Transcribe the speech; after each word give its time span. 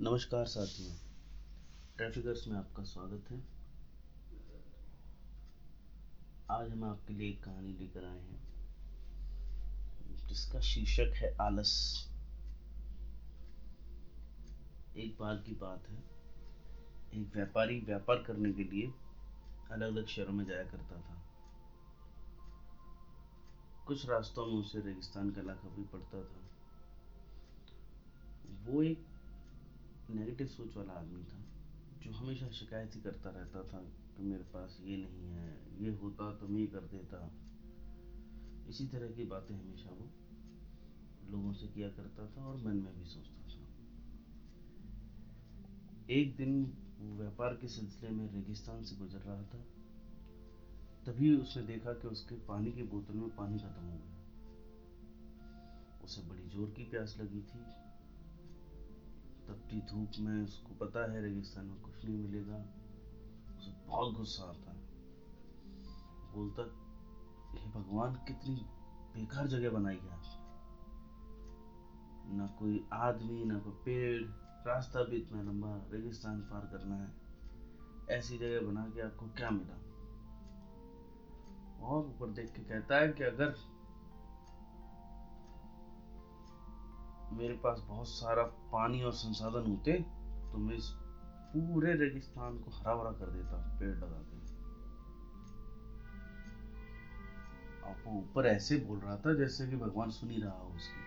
नमस्कार 0.00 0.46
साथियों। 0.46 0.96
ट्रैफिकर्स 1.96 2.48
में 2.48 2.58
आपका 2.58 2.82
स्वागत 2.82 3.30
है। 3.30 3.40
आज 6.50 6.70
हम 6.70 6.84
आपके 6.84 7.14
लिए 7.14 7.30
एक 7.30 7.44
कहानी 7.44 7.72
लेकर 7.72 8.04
आए 8.04 8.20
हैं, 8.20 8.42
जिसका 10.26 10.60
शीर्षक 10.60 11.12
है 11.14 11.36
आलस। 11.36 12.04
एक 14.96 15.16
बार 15.18 15.36
की 15.36 15.52
बात 15.52 15.88
है। 15.88 15.98
एक 17.14 17.34
व्यापारी 17.34 17.80
व्यापार 17.80 18.16
करने 18.16 18.52
के 18.52 18.64
लिए 18.64 18.86
अलग 19.70 19.92
अलग 19.92 20.06
शहरों 20.06 20.32
में 20.32 20.44
जाया 20.44 20.64
करता 20.64 21.00
था। 21.00 21.22
कुछ 23.86 24.06
रास्तों 24.06 24.46
में 24.46 24.54
उसे 24.54 24.80
रेगिस्तान 24.80 25.30
का 25.30 25.40
इलाका 25.40 25.68
भी 25.68 25.84
पड़ता 25.84 26.24
था। 26.24 26.40
वो 28.64 28.82
एक 28.82 29.17
नेगेटिव 30.14 30.46
सोच 30.46 30.76
वाला 30.76 30.92
आदमी 30.92 31.24
था, 31.24 31.44
जो 32.02 32.12
हमेशा 32.12 32.48
शिकायत 32.48 32.94
ही 32.94 33.00
करता 33.00 33.30
रहता 33.30 33.62
था 33.62 33.78
कि 34.16 34.22
मेरे 34.22 34.44
पास 34.44 34.78
ये 34.84 34.96
नहीं 34.96 35.28
है, 35.28 35.84
ये 35.84 35.90
होता 35.90 36.34
तो 36.34 36.48
मैं 36.48 36.66
कर 36.66 36.80
देता। 36.80 37.30
इसी 38.68 38.86
तरह 38.86 39.10
की 39.10 39.24
बातें 39.24 39.54
हमेशा 39.54 39.90
वो 39.90 40.10
लोगों 41.30 41.52
से 41.52 41.66
किया 41.66 41.88
करता 41.88 42.26
था 42.26 42.44
और 42.46 42.56
मन 42.56 42.76
में 42.76 42.98
भी 42.98 43.04
सोचता 43.04 43.32
था। 43.32 43.66
एक 46.10 46.36
दिन 46.36 46.76
व्यापार 46.98 47.54
के 47.54 47.68
सिलसिले 47.68 48.10
में 48.10 48.32
रेगिस्तान 48.32 48.84
से 48.84 48.96
गुजर 48.96 49.18
रहा 49.18 49.42
था। 49.42 49.58
तभी 51.06 51.36
उसने 51.36 51.62
देखा 51.62 51.92
कि 51.92 52.08
उसके 52.08 52.34
पानी 52.34 52.72
की 52.72 52.82
बोतल 52.82 53.14
में 53.14 53.36
पानी 53.36 53.58
खत्म 53.58 53.82
हो 53.82 53.98
गया। 53.98 54.16
उसे 56.04 56.22
बड़ी 56.22 56.48
ज़ोर 56.48 56.70
की 56.70 56.84
प्यास 56.84 57.16
लगी 57.20 57.40
थी। 57.40 57.60
तपती 59.48 59.80
धूप 59.80 60.10
में 60.18 60.44
उसको 60.44 60.86
पता 60.86 61.12
है 61.12 61.22
रेगिस्तान 61.22 61.66
में 61.66 61.80
कुछ 61.80 62.04
नहीं 62.04 62.18
मिलेगा। 62.18 62.56
उसे 63.58 63.86
बहुत 63.86 64.14
गुस्सा 64.14 64.44
आता 64.44 64.72
है। 64.72 64.78
बोलता, 66.34 66.62
हे 67.58 67.70
भगवान, 67.70 68.14
कितनी 68.14 68.54
बेकार 69.14 69.46
जगह 69.46 69.70
बनाई 69.70 69.96
है 69.96 70.18
ना 72.36 72.46
कोई 72.46 72.88
आदमी, 72.92 73.44
ना 73.44 73.58
कोई 73.58 73.72
पेड़, 73.72 74.22
रास्ता 74.66 75.04
भी 75.04 75.16
इतना 75.16 75.42
लंबा 75.42 75.82
रेगिस्तान 75.92 76.40
पार 76.40 76.60
करना 76.60 76.94
है। 76.96 77.12
ऐसी 78.10 78.38
जगह 78.38 78.66
बना 78.66 78.88
के 78.88 79.00
आपको 79.00 79.26
क्या 79.26 79.50
मिला? 79.50 79.74
और 81.86 82.06
ऊपर 82.06 82.30
देख 82.30 82.52
के 82.52 82.62
कहता 82.62 82.96
है 82.96 83.12
कि 83.12 83.24
अगर 83.24 83.54
मेरे 87.32 87.54
पास 87.54 87.78
बहुत 87.88 88.08
सारा 88.08 88.42
पानी 88.72 89.02
और 89.02 89.12
संसाधन 89.12 89.70
होते 89.70 89.92
तो 90.52 90.58
मैं 90.58 90.76
इस 90.76 90.90
पूरे 91.52 91.94
रेगिस्तान 91.94 92.58
को 92.58 92.70
हरा 92.70 92.94
भरा 92.94 93.10
कर 93.10 93.30
देता, 93.30 93.78
पेड़ 93.80 93.96
लगा 93.96 94.22
के। 94.22 94.36
वो 98.06 98.18
ऊपर 98.18 98.46
ऐसे 98.46 98.76
बोल 98.78 98.98
रहा 98.98 99.16
था 99.16 99.32
जैसे 99.34 99.66
कि 99.68 99.76
भगवान 99.76 100.10
सुन 100.10 100.30
ही 100.30 100.40
रहा 100.42 100.58
हो 100.58 100.68
उसकी। 100.74 101.02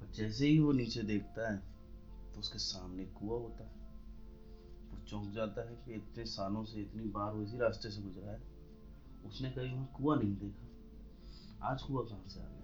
और 0.00 0.06
जैसे 0.12 0.46
ही 0.46 0.58
वो 0.58 0.72
नीचे 0.72 1.02
देखता 1.02 1.50
है 1.52 1.56
तो 2.34 2.40
उसके 2.40 2.58
सामने 2.58 3.04
कुआ 3.04 3.38
होता 3.38 3.64
है। 3.64 3.74
वो 4.90 5.04
चौंक 5.06 5.30
जाता 5.32 5.68
है 5.68 5.76
कि 5.76 5.92
इतने 5.92 6.24
सालों 6.24 6.64
से 6.64 6.80
इतनी 6.80 7.04
बार 7.08 7.32
वो 7.32 7.42
इसी 7.42 7.58
रास्ते 7.58 7.90
से 7.90 8.02
गुजरा 8.02 8.32
है। 8.32 8.40
उसने 9.26 9.50
कभी 9.50 9.72
वहाँ 9.72 9.86
कुआ 9.96 10.16
नहीं 10.16 10.34
देखा। 10.36 11.68
आज 11.68 11.82
कुआ 11.82 12.02
कहाँ 12.02 12.28
से 12.28 12.40
आ 12.40 12.44
गया? 12.44 12.59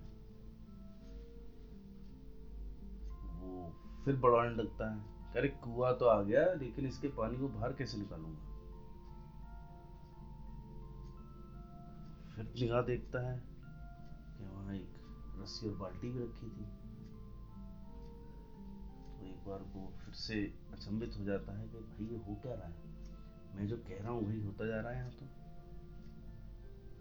फिर 4.07 4.17
बढ़ाने 4.17 4.55
लगता 4.55 4.95
है। 4.95 5.01
अरे, 5.37 5.49
कुआ 5.49 5.93
तो 5.93 6.07
आ 6.07 6.23
गया, 6.23 6.55
लेकिन 6.55 6.87
इसके 6.87 7.09
पानी 7.09 7.39
को 7.39 7.49
बाहर 7.49 7.73
कैसे 7.73 7.99
निकालूँगा? 7.99 8.53
फिर 12.37 12.45
निगाह 12.45 12.83
देखता 12.83 13.19
है 13.19 13.43
कि 14.39 14.47
वहाँ 14.47 14.75
एक 14.75 14.89
रस्सी 15.43 15.69
और 15.69 15.75
बाल्टी 15.75 16.11
भी 16.11 16.19
रखी 16.19 16.47
थी। 16.47 16.65
तो 19.19 19.27
एक 19.27 19.45
बार 19.47 19.63
वो 19.63 19.93
फिर 20.05 20.15
से 20.15 20.55
अचंभित 20.73 21.15
हो 21.19 21.25
जाता 21.25 21.59
है 21.59 21.69
कि 21.69 21.79
भाई, 21.79 22.07
ये 22.07 22.17
हो 22.17 22.35
क्या 22.35 22.55
रहा 22.55 22.67
है? 22.67 22.75
मैं 23.57 23.67
जो 23.67 23.77
कह 23.77 24.03
रहा 24.03 24.13
हूँ, 24.13 24.27
वही 24.27 24.43
होता 24.43 24.67
जा 24.67 24.81
रहा 24.81 24.91
है 24.91 24.99
यहाँ 24.99 25.11
तो। 25.11 25.27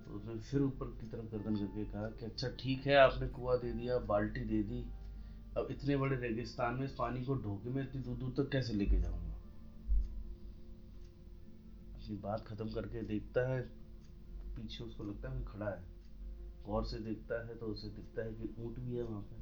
तो 0.06 0.12
उसने 0.12 0.36
फिर 0.36 0.62
ऊपर 0.62 0.86
की 0.86 1.08
तरफ़ 1.08 1.26
गर्दन 1.26 1.56
करके 1.56 1.86
कहा 1.86 2.10
कि 2.10 2.26
अच्छा 2.26 2.50
ठीक 2.50 2.88
है, 2.88 2.96
आपने 2.96 3.28
कुआ 3.28 3.58
दे 3.58 3.74
दिया, 3.74 4.00
बाल्टी 4.00 4.40
दे 4.40 4.64
दी 4.64 4.86
अब 5.58 5.68
इतने 5.72 5.98
बड़े 5.98 6.16
रेगिस्तान 6.16 6.76
में 6.76 6.86
इस 6.86 6.92
पानी 6.92 7.26
को 7.26 7.36
ढोके 7.36 7.70
में 7.70 7.84
इतनी 7.84 8.02
दूर 8.02 8.18
दूर 8.18 8.34
तक 8.38 8.52
कैसे 8.52 8.74
लेके 8.74 9.02
जाऊँगा? 9.02 9.34
अपनी 11.96 12.18
बात 12.18 12.46
खत्म 12.48 12.70
करके 12.70 13.02
देखता 13.02 13.50
है, 13.50 13.62
पीछे 14.56 14.84
उसको 14.84 15.04
लगता 15.04 15.32
है 15.32 15.46
खड़ा 15.46 15.70
है। 15.70 15.84
गौर 16.66 16.86
से 16.86 17.00
देखता 17.00 17.48
है 17.48 17.56
तो 17.56 17.66
उसे 17.66 17.88
दिखता 17.88 18.22
है 18.22 18.34
कि 18.34 18.56
ऊँट 18.60 18.80
भी 18.80 18.96
है 18.96 19.04
वहाँ 19.04 19.22
पे। 19.22 19.36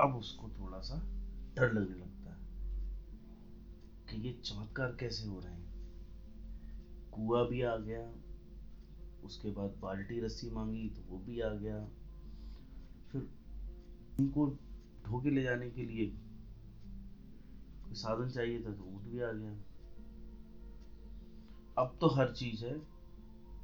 अब 0.00 0.16
उसको 0.16 0.48
थोड़ा 0.48 0.80
सा 0.80 0.98
डर 1.56 1.72
लगने 1.72 1.96
लगता 1.96 2.30
है 2.30 2.38
कि 4.06 4.28
ये 4.28 4.32
चमत्कार 4.32 4.96
कैसे 5.00 5.26
हो 5.26 5.40
रहे 5.40 5.52
हैं। 5.52 5.72
कुआ 7.10 7.44
भी 7.44 7.62
आ 7.62 7.76
गया 7.76 8.00
उसके 9.24 9.50
बाद 9.50 9.78
बाल्टी 9.82 10.20
रस्सी 10.20 10.50
मांगी 10.50 10.88
तो 10.88 11.02
वो 11.08 11.18
भी 11.18 11.40
आ 11.40 11.48
गया। 11.54 11.78
फिर 13.12 13.28
उनको 14.20 14.46
ढोके 15.06 15.30
ले 15.30 15.42
जाने 15.42 15.70
के 15.70 15.84
लिए 15.84 16.10
साधन 17.94 18.30
चाहिए 18.30 18.62
था 18.64 18.72
तो 18.72 18.84
ऊँट 18.84 19.02
भी 19.02 19.20
आ 19.20 19.30
गया। 19.32 19.52
अब 21.76 21.96
तो 22.00 22.08
हर 22.08 22.32
चीज़ 22.32 22.64
है। 22.64 22.74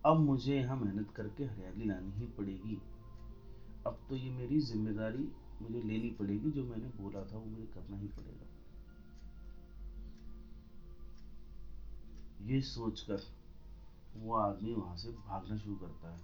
अब 0.06 0.20
मुझे 0.20 0.54
यहाँ 0.56 0.76
मेहनत 0.76 1.10
करके 1.10 1.44
हरियाली 1.44 1.84
लानी 1.84 2.12
ही 2.12 2.26
पड़ेगी। 2.36 2.80
अब 3.86 3.98
तो 4.08 4.16
ये 4.16 4.30
मेरी 4.30 4.60
ज़िम्मेदारी 4.60 5.28
मुझे 5.62 5.82
लेनी 5.82 6.10
पड़ेगी, 6.10 6.50
जो 6.50 6.64
मैंने 6.64 6.88
बोला 6.96 7.24
था 7.24 7.36
वो 7.38 7.44
मुझे 7.44 7.66
करना 7.74 7.96
ही 7.96 8.08
पड़ेगा। 8.08 8.46
ये 12.46 12.60
सोचकर 12.62 13.22
वो 14.18 14.34
आदमी 14.34 14.74
वहाँ 14.74 14.96
से 14.96 15.10
भागना 15.10 15.56
शुरू 15.56 15.76
करता 15.76 16.14
है। 16.14 16.20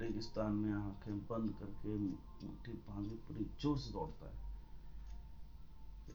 रेगिस्तान 0.00 0.52
में 0.52 0.72
आँखें 0.72 1.18
बंद 1.18 1.50
करके 1.50 1.96
मुट्ठी 2.46 2.72
बांधे, 2.72 3.14
पूरी 3.14 3.44
ज़ोर 3.60 3.78
से 3.78 3.92
दौड़ता 3.92 4.26
है। 4.26 4.48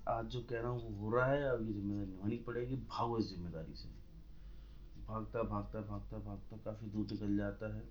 आज 0.09 0.25
जो 0.25 0.41
कह 0.41 0.59
रहा 0.59 0.71
हूँ, 0.71 0.81
वो 0.81 1.05
हो 1.05 1.15
रहा 1.15 1.25
है, 1.25 1.43
अब 1.43 1.61
ये 1.67 1.73
ज़िम्मेदारी 1.73 2.11
निभानी 2.11 2.37
पड़ेगी। 2.37 2.75
भागो 2.75 3.17
इस 3.17 3.29
ज़िम्मेदारी 3.29 3.73
से। 3.73 3.89
भागता 5.07 5.43
भागता 5.43 5.81
भागता 5.81 6.17
भागता 6.17 6.57
काफ़ी 6.57 6.87
दूर 6.87 7.05
निकल 7.11 7.37
जाता 7.37 7.75
है। 7.75 7.83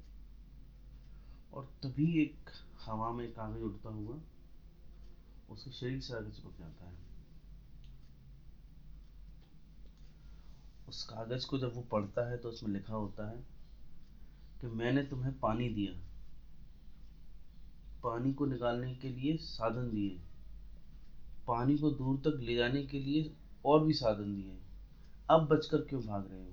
और 1.53 1.65
तभी 1.83 2.23
एक 2.23 2.51
हवा 2.87 3.13
में 3.13 3.33
कागज़ 3.33 3.63
उड़ता 3.63 3.89
हुआ, 3.89 4.21
उसके 5.51 5.71
शरीर 5.71 6.01
से 6.01 6.15
आगे 6.15 6.31
चिपक 6.31 6.59
जाता 6.59 6.87
है। 6.87 7.14
उस 10.89 11.03
कागज़ 11.05 11.47
को 11.47 11.59
जब 11.59 11.75
वो 11.75 11.83
पढ़ता 11.83 12.29
है 12.31 12.37
तो 12.37 12.49
उसमें 12.49 12.71
लिखा 12.71 12.95
होता 12.95 13.29
है 13.31 13.37
कि 14.61 14.67
मैंने 14.67 15.03
तुम्हें 15.03 15.39
पानी 15.41 15.69
दिया। 15.69 15.93
पानी 18.03 18.33
को 18.33 18.47
निकालने 18.47 18.95
के 18.95 19.09
लिए 19.09 19.37
साधन 19.37 19.91
दिए। 19.91 20.21
पानी 21.47 21.77
को 21.79 21.91
दूर 21.91 22.17
तक 22.19 22.41
ले 22.41 22.55
जाने 22.57 22.83
के 22.83 23.01
लिए 23.01 23.33
और 23.65 23.85
भी 23.85 23.93
साधन 23.93 24.35
दिए। 24.35 24.59
अब 25.31 25.47
बचकर 25.49 25.81
क्यों 25.81 26.03
भाग 26.03 26.29
रहे 26.31 26.41
हो? 26.41 26.53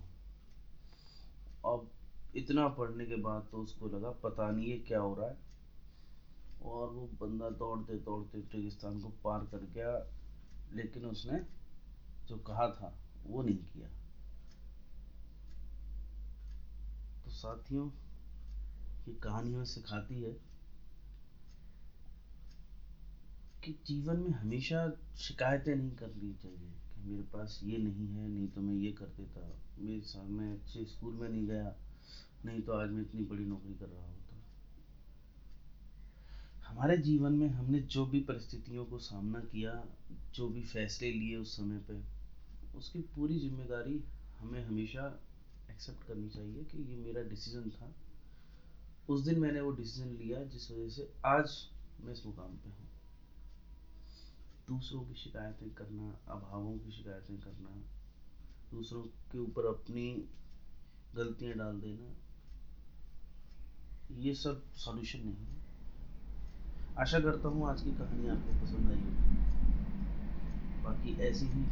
अब 1.73 1.89
इतना 2.35 2.67
पढ़ने 2.67 3.05
के 3.05 3.15
बाद 3.15 3.47
तो 3.51 3.57
उसको 3.57 3.88
लगा 3.88 4.09
पता 4.23 4.50
नहीं 4.51 4.71
है 4.71 4.77
क्या 4.79 5.00
हो 5.00 5.13
रहा 5.15 5.29
है। 5.29 5.38
और 6.63 6.89
वो 6.89 7.07
बंदा 7.21 7.50
दौड़ते 7.50 7.94
दौड़ते 8.00 8.39
रेगिस्तान 8.53 9.00
को 9.01 9.09
पार 9.23 9.39
कर 9.51 9.65
गया, 9.73 9.91
लेकिन 10.73 11.05
उसने 11.05 11.39
जो 12.27 12.38
कहा 12.38 12.67
था 12.69 12.94
वो 13.27 13.41
नहीं 13.44 13.57
किया 13.57 13.88
तो 17.25 17.30
साथियों, 17.41 17.89
ये 19.07 19.13
कहानियों 19.13 19.63
सिखाती 19.63 20.21
है 20.21 20.31
कि 23.63 23.71
जीवन 23.88 24.19
में 24.19 24.31
हमेशा 24.31 24.79
शिकायतें 25.17 25.75
नहीं 25.75 25.91
करनी 25.91 26.33
चाहिए, 26.33 26.71
कि 26.93 27.09
मेरे 27.09 27.23
पास 27.23 27.59
ये 27.63 27.77
नहीं 27.77 28.07
है, 28.07 28.27
नहीं 28.27 28.47
तो 28.47 28.61
मैं 28.61 28.75
ये 28.75 28.91
कर 28.91 29.05
देता। 29.05 29.47
मेरे 29.79 30.01
साथ, 30.01 30.27
मैं 30.29 30.51
अच्छे 30.53 30.85
स्कूल 30.85 31.13
में 31.13 31.29
नहीं 31.29 31.45
गया, 31.47 31.75
नहीं 32.45 32.61
तो 32.61 32.73
आज 32.73 32.89
मैं 32.89 33.01
इतनी 33.01 33.23
बड़ी 33.23 33.45
नौकरी 33.45 33.73
कर 33.73 33.85
रहा 33.85 34.05
होता। 34.05 34.19
हमारे 36.67 36.97
जीवन 36.97 37.33
में 37.33 37.47
हमने 37.49 37.79
जो 37.79 38.05
भी 38.05 38.19
परिस्थितियों 38.19 38.85
को 38.85 38.97
सामना 38.99 39.39
किया, 39.39 39.73
जो 40.35 40.47
भी 40.49 40.61
फैसले 40.63 41.11
लिए 41.11 41.35
उस 41.35 41.57
समय 41.57 41.79
पे, 41.89 41.99
उसकी 42.77 42.99
पूरी 43.15 43.39
ज़िम्मेदारी 43.39 44.03
हमें 44.39 44.63
हमेशा 44.65 45.07
एक्सेप्ट 45.71 46.07
करनी 46.07 46.29
चाहिए 46.29 46.63
कि 46.63 46.77
ये 46.77 46.95
मेरा 46.95 47.21
डिसीज़न 47.21 47.69
था। 47.69 47.94
उस 49.09 49.21
दिन 49.21 49.39
मैंने 49.39 49.62
वो 49.62 49.71
डिसीज़न 49.71 50.09
लिया 50.09 50.44
जिस 50.44 50.71
वजह 50.71 50.89
से 50.89 51.13
आज 51.25 51.68
मैं 52.01 52.13
इस 52.13 52.25
मुकाम 52.25 52.56
पे 52.56 52.69
हूँ। 52.69 52.88
दूसरों 54.68 55.01
की 55.01 55.15
शिकायतें 55.15 55.69
करना, 55.69 56.19
अभावों 56.27 56.77
की 56.79 56.91
शिकायतें 56.91 57.39
करना, 57.39 57.69
दूसरों 58.71 59.01
के 59.03 59.39
ऊपर 59.39 59.65
अपनी 59.65 60.29
गलतियाँ 61.15 61.53
डाल 61.53 61.79
देना, 61.79 62.15
ये 64.19 64.33
सब 64.33 64.74
सॉल्यूशन 64.75 65.19
नहीं 65.19 65.45
है। 65.45 65.59
आशा 66.97 67.19
करता 67.19 67.50
हूँ 67.50 67.69
आज 67.69 67.81
की 67.81 67.91
कहानी 67.91 68.27
आपको 68.27 68.65
पसंद 68.65 68.91
आई 68.91 69.00
होगी। 69.00 69.35
बाकी 70.83 71.19
ऐसी 71.21 71.45
ही 71.45 71.63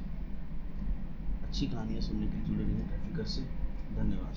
अच्छी 1.44 1.68
कहानियाँ 1.68 2.02
सुनने 2.02 2.28
के 2.28 2.38
लिए 2.38 2.46
जुड़े 2.46 2.64
रहिए 2.64 2.88
ट्रैफिकर 2.88 3.26
से। 3.26 3.69
धन्यवाद 3.97 4.35